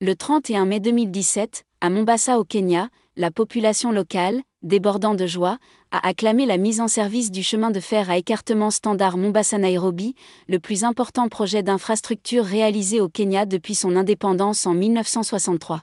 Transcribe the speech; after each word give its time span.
Le 0.00 0.14
31 0.14 0.64
mai 0.64 0.78
2017, 0.78 1.64
à 1.80 1.90
Mombasa 1.90 2.38
au 2.38 2.44
Kenya, 2.44 2.88
la 3.16 3.32
population 3.32 3.90
locale, 3.90 4.42
débordant 4.62 5.16
de 5.16 5.26
joie, 5.26 5.58
a 5.90 6.06
acclamé 6.06 6.46
la 6.46 6.56
mise 6.56 6.80
en 6.80 6.86
service 6.86 7.32
du 7.32 7.42
chemin 7.42 7.72
de 7.72 7.80
fer 7.80 8.08
à 8.08 8.16
écartement 8.16 8.70
standard 8.70 9.16
Mombasa-Nairobi, 9.16 10.14
le 10.46 10.60
plus 10.60 10.84
important 10.84 11.28
projet 11.28 11.64
d'infrastructure 11.64 12.44
réalisé 12.44 13.00
au 13.00 13.08
Kenya 13.08 13.44
depuis 13.44 13.74
son 13.74 13.96
indépendance 13.96 14.66
en 14.66 14.74
1963. 14.74 15.82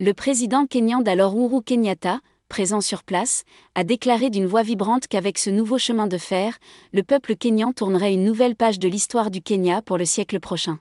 Le 0.00 0.14
président 0.14 0.64
kenyan 0.64 1.02
d'alors 1.02 1.36
Uhuru 1.36 1.62
Kenyatta, 1.62 2.20
présent 2.48 2.80
sur 2.80 3.04
place, 3.04 3.44
a 3.74 3.84
déclaré 3.84 4.30
d'une 4.30 4.46
voix 4.46 4.62
vibrante 4.62 5.08
qu'avec 5.08 5.36
ce 5.36 5.50
nouveau 5.50 5.76
chemin 5.76 6.06
de 6.06 6.16
fer, 6.16 6.56
le 6.94 7.02
peuple 7.02 7.36
kenyan 7.36 7.74
tournerait 7.74 8.14
une 8.14 8.24
nouvelle 8.24 8.56
page 8.56 8.78
de 8.78 8.88
l'histoire 8.88 9.30
du 9.30 9.42
Kenya 9.42 9.82
pour 9.82 9.98
le 9.98 10.06
siècle 10.06 10.40
prochain. 10.40 10.78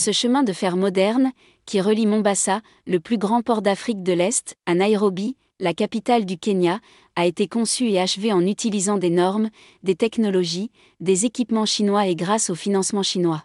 Ce 0.00 0.12
chemin 0.12 0.42
de 0.42 0.54
fer 0.54 0.78
moderne, 0.78 1.30
qui 1.66 1.78
relie 1.78 2.06
Mombasa, 2.06 2.62
le 2.86 3.00
plus 3.00 3.18
grand 3.18 3.42
port 3.42 3.60
d'Afrique 3.60 4.02
de 4.02 4.14
l'Est, 4.14 4.56
à 4.64 4.74
Nairobi, 4.74 5.36
la 5.58 5.74
capitale 5.74 6.24
du 6.24 6.38
Kenya, 6.38 6.80
a 7.16 7.26
été 7.26 7.48
conçu 7.48 7.90
et 7.90 8.00
achevé 8.00 8.32
en 8.32 8.40
utilisant 8.46 8.96
des 8.96 9.10
normes, 9.10 9.50
des 9.82 9.96
technologies, 9.96 10.70
des 11.00 11.26
équipements 11.26 11.66
chinois 11.66 12.06
et 12.06 12.16
grâce 12.16 12.48
au 12.48 12.54
financement 12.54 13.02
chinois. 13.02 13.44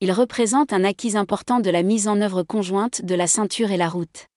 Il 0.00 0.10
représente 0.10 0.72
un 0.72 0.84
acquis 0.84 1.18
important 1.18 1.60
de 1.60 1.68
la 1.68 1.82
mise 1.82 2.08
en 2.08 2.18
œuvre 2.22 2.44
conjointe 2.44 3.04
de 3.04 3.14
la 3.14 3.26
ceinture 3.26 3.70
et 3.70 3.76
la 3.76 3.90
route. 3.90 4.28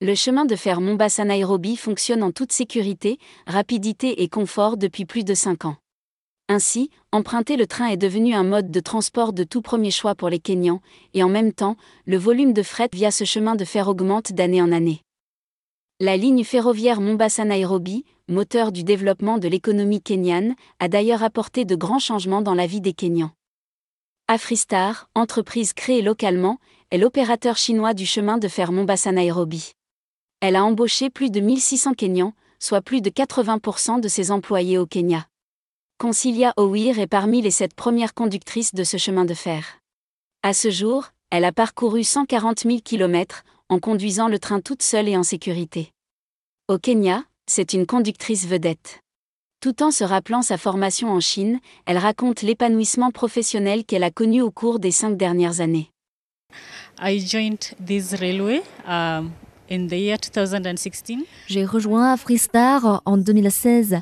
Le 0.00 0.16
chemin 0.16 0.44
de 0.44 0.56
fer 0.56 0.80
Mombasa-Nairobi 0.80 1.76
fonctionne 1.76 2.24
en 2.24 2.32
toute 2.32 2.50
sécurité, 2.50 3.18
rapidité 3.46 4.24
et 4.24 4.28
confort 4.28 4.76
depuis 4.76 5.04
plus 5.04 5.22
de 5.22 5.34
5 5.34 5.66
ans. 5.66 5.76
Ainsi, 6.52 6.90
emprunter 7.12 7.56
le 7.56 7.68
train 7.68 7.86
est 7.86 7.96
devenu 7.96 8.34
un 8.34 8.42
mode 8.42 8.72
de 8.72 8.80
transport 8.80 9.32
de 9.32 9.44
tout 9.44 9.62
premier 9.62 9.92
choix 9.92 10.16
pour 10.16 10.28
les 10.28 10.40
Kenyans, 10.40 10.80
et 11.14 11.22
en 11.22 11.28
même 11.28 11.52
temps, 11.52 11.76
le 12.06 12.16
volume 12.16 12.52
de 12.52 12.64
fret 12.64 12.88
via 12.92 13.12
ce 13.12 13.22
chemin 13.22 13.54
de 13.54 13.64
fer 13.64 13.86
augmente 13.86 14.32
d'année 14.32 14.60
en 14.60 14.72
année. 14.72 15.02
La 16.00 16.16
ligne 16.16 16.42
ferroviaire 16.42 17.00
Mombasa-Nairobi, 17.00 18.04
moteur 18.26 18.72
du 18.72 18.82
développement 18.82 19.38
de 19.38 19.46
l'économie 19.46 20.02
kenyane, 20.02 20.56
a 20.80 20.88
d'ailleurs 20.88 21.22
apporté 21.22 21.64
de 21.64 21.76
grands 21.76 22.00
changements 22.00 22.42
dans 22.42 22.54
la 22.54 22.66
vie 22.66 22.80
des 22.80 22.94
Kenyans. 22.94 23.30
Afristar, 24.26 25.08
entreprise 25.14 25.72
créée 25.72 26.02
localement, 26.02 26.58
est 26.90 26.98
l'opérateur 26.98 27.58
chinois 27.58 27.94
du 27.94 28.06
chemin 28.06 28.38
de 28.38 28.48
fer 28.48 28.72
Mombasa-Nairobi. 28.72 29.70
Elle 30.40 30.56
a 30.56 30.64
embauché 30.64 31.10
plus 31.10 31.30
de 31.30 31.38
1600 31.38 31.94
Kenyans, 31.94 32.34
soit 32.58 32.82
plus 32.82 33.02
de 33.02 33.10
80% 33.10 34.00
de 34.00 34.08
ses 34.08 34.32
employés 34.32 34.78
au 34.78 34.86
Kenya. 34.86 35.29
Concilia 36.00 36.54
Owir 36.56 36.98
est 36.98 37.06
parmi 37.06 37.42
les 37.42 37.50
sept 37.50 37.74
premières 37.74 38.14
conductrices 38.14 38.74
de 38.74 38.84
ce 38.84 38.96
chemin 38.96 39.26
de 39.26 39.34
fer. 39.34 39.80
À 40.42 40.54
ce 40.54 40.70
jour, 40.70 41.08
elle 41.28 41.44
a 41.44 41.52
parcouru 41.52 42.04
140 42.04 42.60
000 42.60 42.78
km 42.82 43.44
en 43.68 43.78
conduisant 43.80 44.28
le 44.28 44.38
train 44.38 44.62
toute 44.62 44.82
seule 44.82 45.08
et 45.08 45.16
en 45.18 45.22
sécurité. 45.22 45.92
Au 46.68 46.78
Kenya, 46.78 47.24
c'est 47.46 47.74
une 47.74 47.84
conductrice 47.84 48.46
vedette. 48.46 49.00
Tout 49.60 49.82
en 49.82 49.90
se 49.90 50.02
rappelant 50.02 50.40
sa 50.40 50.56
formation 50.56 51.12
en 51.12 51.20
Chine, 51.20 51.60
elle 51.84 51.98
raconte 51.98 52.40
l'épanouissement 52.40 53.10
professionnel 53.10 53.84
qu'elle 53.84 54.02
a 54.02 54.10
connu 54.10 54.40
au 54.40 54.50
cours 54.50 54.78
des 54.78 54.92
cinq 54.92 55.18
dernières 55.18 55.60
années. 55.60 55.90
Um, 58.88 59.30
j'ai 61.46 61.64
rejoint 61.66 62.16
Freestar 62.16 63.02
en 63.04 63.18
2016 63.18 64.00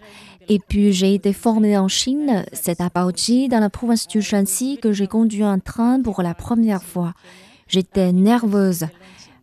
et 0.49 0.59
puis 0.59 0.93
j'ai 0.93 1.15
été 1.15 1.33
formée 1.33 1.77
en 1.77 1.89
Chine. 1.89 2.45
C'est 2.53 2.81
à 2.81 2.89
Baoji, 2.89 3.49
dans 3.49 3.61
la 3.61 3.71
province 3.71 4.09
du 4.09 4.23
Shanxi, 4.23 4.79
que 4.81 4.93
j'ai 4.93 5.07
conduit 5.07 5.43
un 5.43 5.59
train 5.59 6.01
pour 6.01 6.23
la 6.23 6.35
première 6.35 6.83
fois. 6.83 7.15
J'étais 7.69 8.13
nerveuse. 8.13 8.87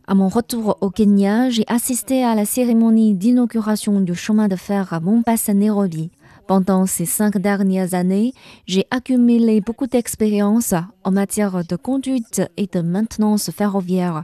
À 0.08 0.14
mon 0.14 0.28
retour 0.28 0.78
au 0.80 0.90
Kenya, 0.90 1.50
j'ai 1.50 1.64
assisté 1.68 2.24
à 2.24 2.34
la 2.34 2.44
cérémonie 2.44 3.14
d'inauguration 3.14 4.00
du 4.00 4.14
chemin 4.14 4.48
de 4.48 4.56
fer 4.56 4.92
à 4.92 5.00
Mombasa-Nairobi. 5.00 6.10
Pendant 6.46 6.86
ces 6.86 7.06
cinq 7.06 7.38
dernières 7.38 7.94
années, 7.94 8.32
j'ai 8.66 8.86
accumulé 8.92 9.60
beaucoup 9.60 9.88
d'expérience 9.88 10.74
en 11.02 11.10
matière 11.10 11.64
de 11.64 11.74
conduite 11.74 12.42
et 12.56 12.68
de 12.72 12.80
maintenance 12.80 13.50
ferroviaire. 13.50 14.22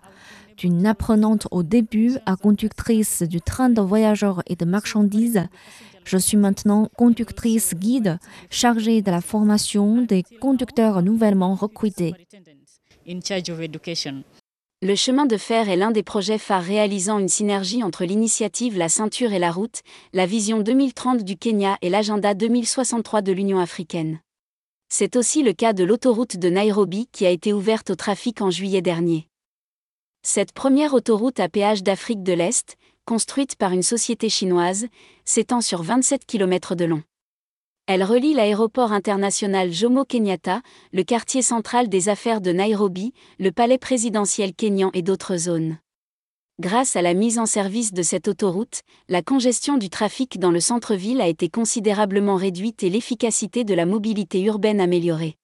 D'une 0.56 0.86
apprenante 0.86 1.48
au 1.50 1.64
début 1.64 2.12
à 2.26 2.36
conductrice 2.36 3.22
du 3.22 3.40
train 3.40 3.70
de 3.70 3.80
voyageurs 3.80 4.42
et 4.46 4.54
de 4.54 4.64
marchandises, 4.64 5.42
je 6.04 6.18
suis 6.18 6.36
maintenant 6.36 6.88
conductrice 6.96 7.74
guide 7.74 8.18
chargée 8.50 9.02
de 9.02 9.10
la 9.10 9.20
formation 9.20 10.02
des 10.02 10.22
conducteurs 10.40 11.02
nouvellement 11.02 11.54
recrutés. 11.54 12.14
Le 14.84 14.96
chemin 14.96 15.26
de 15.26 15.36
fer 15.36 15.68
est 15.68 15.76
l'un 15.76 15.92
des 15.92 16.02
projets 16.02 16.38
phares 16.38 16.64
réalisant 16.64 17.20
une 17.20 17.28
synergie 17.28 17.84
entre 17.84 18.04
l'initiative 18.04 18.76
La 18.76 18.88
ceinture 18.88 19.32
et 19.32 19.38
la 19.38 19.52
route, 19.52 19.82
la 20.12 20.26
vision 20.26 20.60
2030 20.60 21.22
du 21.22 21.36
Kenya 21.36 21.78
et 21.82 21.88
l'agenda 21.88 22.34
2063 22.34 23.22
de 23.22 23.30
l'Union 23.30 23.60
africaine. 23.60 24.18
C'est 24.88 25.14
aussi 25.14 25.44
le 25.44 25.52
cas 25.52 25.72
de 25.72 25.84
l'autoroute 25.84 26.36
de 26.36 26.48
Nairobi 26.50 27.06
qui 27.12 27.24
a 27.26 27.30
été 27.30 27.52
ouverte 27.52 27.90
au 27.90 27.94
trafic 27.94 28.42
en 28.42 28.50
juillet 28.50 28.82
dernier. 28.82 29.28
Cette 30.24 30.52
première 30.52 30.94
autoroute 30.94 31.40
à 31.40 31.48
péage 31.48 31.82
d'Afrique 31.82 32.22
de 32.22 32.32
l'Est, 32.32 32.76
construite 33.04 33.56
par 33.56 33.72
une 33.72 33.82
société 33.82 34.28
chinoise, 34.28 34.86
s'étend 35.24 35.60
sur 35.60 35.82
27 35.82 36.24
km 36.26 36.74
de 36.74 36.84
long. 36.84 37.02
Elle 37.86 38.04
relie 38.04 38.32
l'aéroport 38.32 38.92
international 38.92 39.72
Jomo 39.72 40.04
Kenyatta, 40.04 40.62
le 40.92 41.02
quartier 41.02 41.42
central 41.42 41.88
des 41.88 42.08
affaires 42.08 42.40
de 42.40 42.52
Nairobi, 42.52 43.12
le 43.40 43.50
palais 43.50 43.78
présidentiel 43.78 44.54
kényan 44.54 44.90
et 44.94 45.02
d'autres 45.02 45.36
zones. 45.36 45.78
Grâce 46.60 46.94
à 46.94 47.02
la 47.02 47.14
mise 47.14 47.40
en 47.40 47.46
service 47.46 47.92
de 47.92 48.02
cette 48.02 48.28
autoroute, 48.28 48.82
la 49.08 49.20
congestion 49.20 49.78
du 49.78 49.90
trafic 49.90 50.38
dans 50.38 50.52
le 50.52 50.60
centre-ville 50.60 51.20
a 51.20 51.26
été 51.26 51.48
considérablement 51.48 52.36
réduite 52.36 52.84
et 52.84 52.90
l'efficacité 52.90 53.64
de 53.64 53.74
la 53.74 53.84
mobilité 53.84 54.40
urbaine 54.42 54.80
améliorée. 54.80 55.36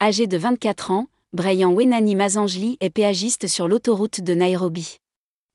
Âgé 0.00 0.26
de 0.26 0.38
24 0.38 0.92
ans, 0.92 1.08
Brian 1.34 1.72
Wenani 1.74 2.14
Mazangeli 2.14 2.78
est 2.80 2.90
péagiste 2.90 3.48
sur 3.48 3.68
l'autoroute 3.68 4.22
de 4.22 4.32
Nairobi. 4.32 4.96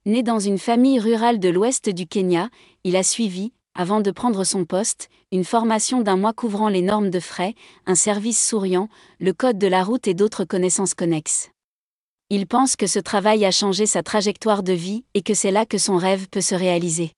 Né 0.07 0.21
dans 0.21 0.37
une 0.37 0.59
famille 0.59 0.99
rurale 0.99 1.39
de 1.39 1.49
l'ouest 1.49 1.89
du 1.89 2.05
Kenya, 2.05 2.49
il 2.83 2.95
a 2.95 3.01
suivi, 3.01 3.53
avant 3.73 4.01
de 4.01 4.11
prendre 4.11 4.43
son 4.43 4.63
poste, 4.63 5.09
une 5.31 5.43
formation 5.43 6.01
d'un 6.01 6.15
mois 6.15 6.31
couvrant 6.31 6.69
les 6.69 6.83
normes 6.83 7.09
de 7.09 7.19
frais, 7.19 7.55
un 7.87 7.95
service 7.95 8.39
souriant, 8.39 8.87
le 9.19 9.33
code 9.33 9.57
de 9.57 9.65
la 9.65 9.83
route 9.83 10.07
et 10.07 10.13
d'autres 10.13 10.45
connaissances 10.45 10.93
connexes. 10.93 11.49
Il 12.29 12.45
pense 12.45 12.75
que 12.75 12.85
ce 12.85 12.99
travail 12.99 13.45
a 13.45 13.51
changé 13.51 13.87
sa 13.87 14.03
trajectoire 14.03 14.61
de 14.61 14.73
vie 14.73 15.05
et 15.15 15.23
que 15.23 15.33
c'est 15.33 15.49
là 15.49 15.65
que 15.65 15.79
son 15.79 15.97
rêve 15.97 16.27
peut 16.29 16.39
se 16.39 16.53
réaliser. 16.53 17.11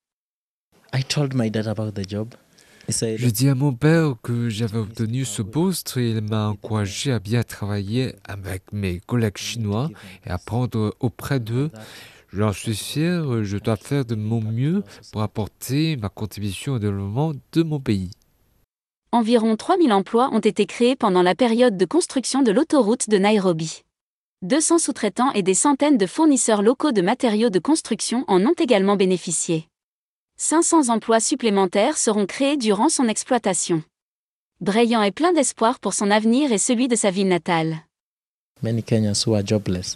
Je 2.89 3.29
dis 3.29 3.49
à 3.49 3.55
mon 3.55 3.73
père 3.73 4.15
que 4.23 4.47
j'avais 4.47 4.77
obtenu 4.77 5.25
ce 5.25 5.41
poste 5.41 5.97
et 5.97 6.11
il 6.11 6.21
m'a 6.21 6.47
encouragé 6.47 7.11
à 7.11 7.19
bien 7.19 7.43
travailler 7.43 8.15
avec 8.23 8.71
mes 8.71 9.01
collègues 9.01 9.37
chinois 9.37 9.89
et 10.25 10.29
apprendre 10.29 10.95
auprès 11.01 11.41
d'eux. 11.41 11.69
J'en 12.33 12.51
suis 12.51 12.75
fier, 12.75 13.43
je 13.43 13.57
dois 13.57 13.77
faire 13.77 14.05
de 14.05 14.15
mon 14.15 14.41
mieux 14.41 14.83
pour 15.11 15.21
apporter 15.21 15.95
ma 15.95 16.09
contribution 16.09 16.73
au 16.73 16.79
développement 16.79 17.33
de 17.53 17.63
mon 17.63 17.79
pays. 17.79 18.11
Environ 19.13 19.55
3000 19.55 19.93
emplois 19.93 20.29
ont 20.33 20.39
été 20.39 20.65
créés 20.65 20.97
pendant 20.97 21.21
la 21.21 21.33
période 21.33 21.77
de 21.77 21.85
construction 21.85 22.41
de 22.41 22.51
l'autoroute 22.51 23.09
de 23.09 23.17
Nairobi. 23.17 23.83
200 24.43 24.77
sous-traitants 24.79 25.31
et 25.31 25.41
des 25.41 25.53
centaines 25.53 25.97
de 25.97 26.05
fournisseurs 26.05 26.61
locaux 26.61 26.91
de 26.91 27.01
matériaux 27.01 27.49
de 27.49 27.59
construction 27.59 28.25
en 28.27 28.45
ont 28.45 28.53
également 28.59 28.97
bénéficié. 28.97 29.67
500 30.35 30.89
emplois 30.89 31.19
supplémentaires 31.19 31.97
seront 31.97 32.27
créés 32.27 32.57
durant 32.57 32.89
son 32.89 33.07
exploitation. 33.07 33.81
Brayan 34.59 35.01
est 35.01 35.11
plein 35.11 35.33
d'espoir 35.33 35.79
pour 35.79 35.93
son 35.93 36.11
avenir 36.11 36.51
et 36.51 36.59
celui 36.59 36.87
de 36.87 36.95
sa 36.95 37.09
ville 37.09 37.27
natale. 37.27 37.86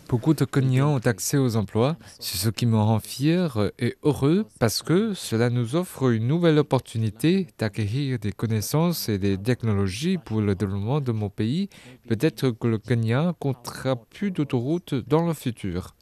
Beaucoup 0.07 0.33
de 0.35 0.45
Kenyans 0.45 0.95
ont 0.95 1.07
accès 1.07 1.37
aux 1.37 1.55
emplois. 1.55 1.97
C'est 2.19 2.37
ce 2.37 2.49
qui 2.49 2.67
me 2.67 2.77
rend 2.77 2.99
fier 2.99 3.71
et 3.79 3.95
heureux 4.03 4.45
parce 4.59 4.83
que 4.83 5.15
cela 5.15 5.49
nous 5.49 5.75
offre 5.75 6.11
une 6.11 6.27
nouvelle 6.27 6.59
opportunité 6.59 7.47
d'acquérir 7.57 8.19
des 8.19 8.31
connaissances 8.31 9.09
et 9.09 9.17
des 9.17 9.37
technologies 9.37 10.17
pour 10.17 10.41
le 10.41 10.53
développement 10.53 11.01
de 11.01 11.11
mon 11.11 11.29
pays. 11.29 11.69
Peut-être 12.07 12.51
que 12.51 12.67
le 12.67 12.77
Kenya 12.77 13.33
comptera 13.39 13.95
plus 13.95 14.29
d'autoroutes 14.29 14.93
dans 14.93 15.25
le 15.25 15.33
futur. 15.33 15.95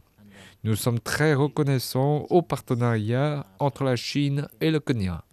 Nous 0.65 0.75
sommes 0.75 0.99
très 0.99 1.33
reconnaissants 1.33 2.27
au 2.29 2.41
partenariat 2.41 3.45
entre 3.59 3.85
la 3.85 3.95
Chine 3.95 4.49
et 4.59 4.71
le 4.71 4.81
Kenya. 4.81 5.23